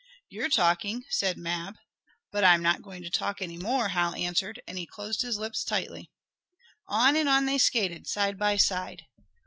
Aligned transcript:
"You're 0.29 0.49
talking," 0.49 1.05
said 1.11 1.37
Mab. 1.37 1.75
"But 2.31 2.43
I'm 2.43 2.63
not 2.63 2.81
going 2.81 3.03
to 3.03 3.09
talk 3.11 3.39
any 3.39 3.55
more," 3.59 3.89
Hal 3.89 4.15
answered, 4.15 4.59
and 4.67 4.79
he 4.79 4.87
closed 4.87 5.21
his 5.21 5.37
lips 5.37 5.63
tightly. 5.63 6.09
On 6.87 7.15
and 7.15 7.29
on 7.29 7.45
they 7.45 7.59
skated, 7.59 8.07
side 8.07 8.39
by 8.39 8.57
side. 8.57 9.03